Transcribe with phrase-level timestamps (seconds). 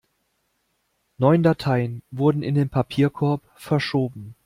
[1.19, 4.33] Neun Dateien wurden in den Papierkorb verschoben.